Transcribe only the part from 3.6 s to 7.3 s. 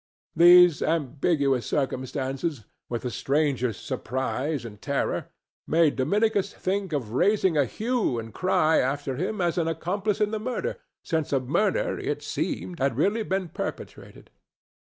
surprise and terror, made Dominicus think of